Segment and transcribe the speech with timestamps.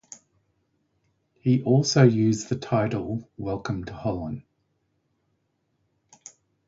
[1.41, 4.41] He also used the title "Welcome to Holland".